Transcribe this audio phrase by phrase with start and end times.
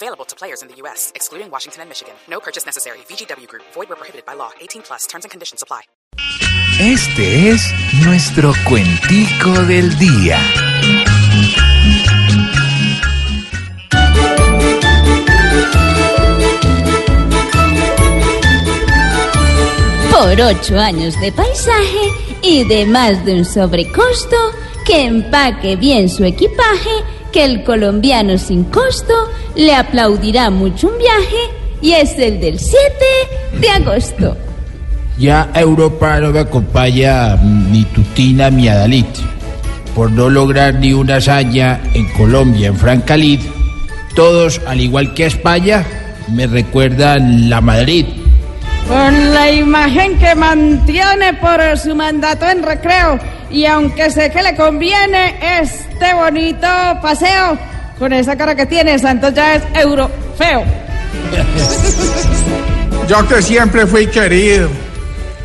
[0.00, 2.14] Available to players in the U.S., excluding Washington and Michigan.
[2.30, 2.98] No purchase necessary.
[3.08, 3.64] VGW Group.
[3.74, 4.50] Void where prohibited by law.
[4.60, 5.06] 18 plus.
[5.08, 5.82] Terms and conditions apply.
[6.78, 7.60] Este es
[8.04, 10.38] nuestro cuentico del día.
[20.12, 22.12] Por ocho años de paisaje
[22.42, 24.36] y de más de un sobrecosto,
[24.86, 26.90] que empaque bien su equipaje,
[27.32, 29.14] que el colombiano sin costo
[29.54, 31.36] le aplaudirá mucho un viaje
[31.80, 32.78] y es el del 7
[33.60, 34.36] de agosto.
[35.18, 39.06] Ya Europa no me acompaña ni Tutina ni Adalit.
[39.94, 43.40] Por no lograr ni una hazaña en Colombia, en Francalid,
[44.14, 45.84] todos, al igual que España,
[46.32, 48.06] me recuerdan la Madrid.
[48.88, 53.18] Con la imagen que mantiene por su mandato en recreo
[53.50, 56.66] y aunque sé que le conviene este bonito
[57.02, 57.58] paseo,
[57.98, 60.64] con esa cara que tiene, Santos ya es euro feo.
[63.08, 64.68] Yo que siempre fui querido,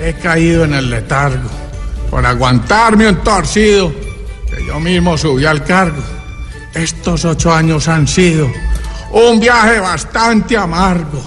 [0.00, 1.48] he caído en el letargo
[2.10, 3.92] por aguantarme un torcido
[4.50, 6.02] que yo mismo subí al cargo.
[6.74, 8.50] Estos ocho años han sido
[9.12, 11.22] un viaje bastante amargo.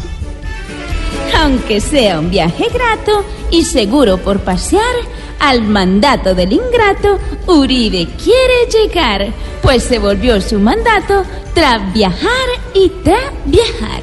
[1.55, 4.93] Aunque sea un viaje grato y seguro por pasear,
[5.39, 9.27] al mandato del ingrato, Uribe quiere llegar,
[9.61, 14.01] pues se volvió su mandato tras viajar y tras viajar.